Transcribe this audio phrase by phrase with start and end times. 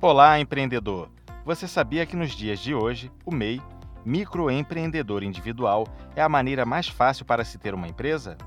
[0.00, 1.10] Olá, empreendedor!
[1.44, 3.60] Você sabia que nos dias de hoje, o MEI,
[4.04, 8.38] microempreendedor individual, é a maneira mais fácil para se ter uma empresa?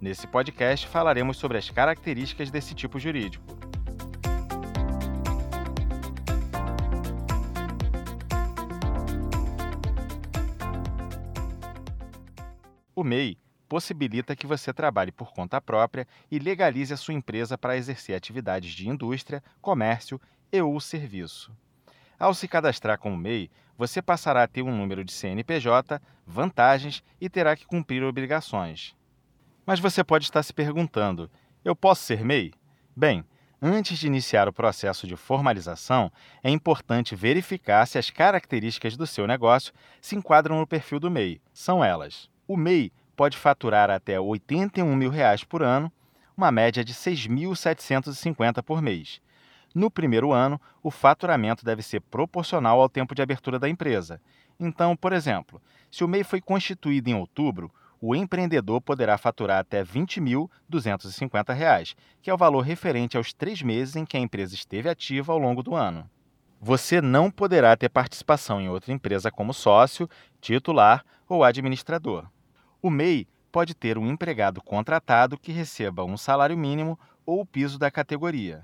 [0.00, 3.44] Nesse podcast falaremos sobre as características desse tipo jurídico.
[12.96, 13.38] O MEI
[13.68, 18.72] possibilita que você trabalhe por conta própria e legalize a sua empresa para exercer atividades
[18.72, 20.20] de indústria, comércio
[20.52, 21.52] e ou serviço.
[22.18, 27.28] Ao se cadastrar como MEI, você passará a ter um número de CNPJ, vantagens e
[27.28, 28.94] terá que cumprir obrigações.
[29.66, 31.30] Mas você pode estar se perguntando:
[31.64, 32.52] eu posso ser MEI?
[32.96, 33.24] Bem,
[33.60, 36.12] antes de iniciar o processo de formalização,
[36.42, 41.40] é importante verificar se as características do seu negócio se enquadram no perfil do MEI.
[41.52, 45.90] São elas: o MEI pode faturar até 81 mil reais por ano,
[46.36, 49.20] uma média de R$ 6.750 por mês.
[49.74, 54.20] No primeiro ano, o faturamento deve ser proporcional ao tempo de abertura da empresa.
[54.58, 59.80] Então, por exemplo, se o MEI foi constituído em outubro, o empreendedor poderá faturar até
[59.80, 64.88] R$ 20.250, que é o valor referente aos três meses em que a empresa esteve
[64.88, 66.08] ativa ao longo do ano.
[66.60, 70.08] Você não poderá ter participação em outra empresa como sócio,
[70.40, 72.26] titular ou administrador.
[72.80, 77.76] O MEI pode ter um empregado contratado que receba um salário mínimo ou o piso
[77.76, 78.62] da categoria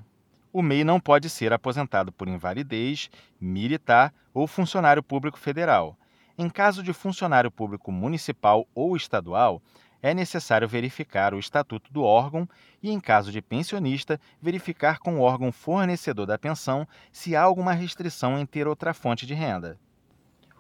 [0.52, 5.96] o MEI não pode ser aposentado por invalidez, militar ou funcionário público federal.
[6.36, 9.62] Em caso de funcionário público municipal ou estadual,
[10.02, 12.48] é necessário verificar o estatuto do órgão
[12.82, 17.72] e, em caso de pensionista, verificar com o órgão fornecedor da pensão se há alguma
[17.72, 19.78] restrição em ter outra fonte de renda.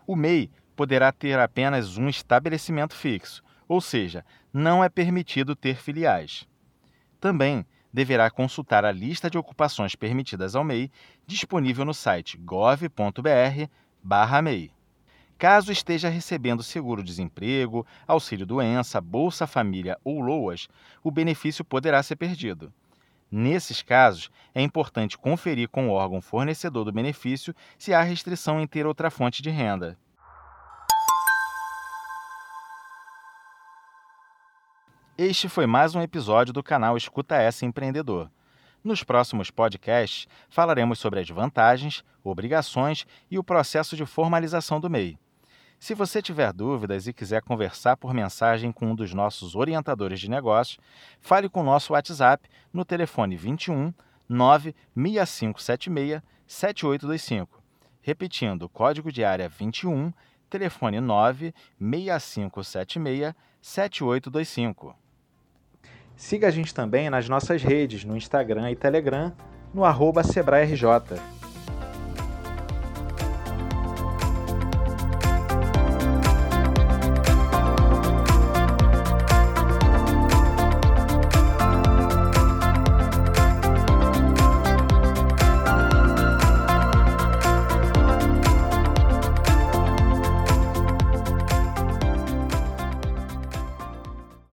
[0.06, 6.46] O MEI poderá ter apenas um estabelecimento fixo, ou seja, não é permitido ter filiais.
[7.18, 10.90] Também deverá consultar a lista de ocupações permitidas ao MEI,
[11.26, 12.90] disponível no site gov.br/mei.
[15.38, 20.68] Caso esteja recebendo seguro-desemprego, auxílio-doença, Bolsa Família ou LOAS,
[21.02, 22.70] o benefício poderá ser perdido.
[23.30, 28.66] Nesses casos, é importante conferir com o órgão fornecedor do benefício se há restrição em
[28.66, 29.96] ter outra fonte de renda.
[35.22, 38.30] Este foi mais um episódio do canal Escuta Essa Empreendedor.
[38.82, 45.18] Nos próximos podcasts, falaremos sobre as vantagens, obrigações e o processo de formalização do MEI.
[45.78, 50.30] Se você tiver dúvidas e quiser conversar por mensagem com um dos nossos orientadores de
[50.30, 50.78] negócios,
[51.20, 53.92] fale com o nosso WhatsApp no telefone 21
[54.26, 57.62] 96576 7825.
[58.00, 60.14] Repetindo, código de área 21,
[60.48, 64.99] telefone 96576 7825.
[66.20, 69.32] Siga a gente também nas nossas redes, no Instagram e Telegram,
[69.72, 70.84] no arroba SebraeRJ.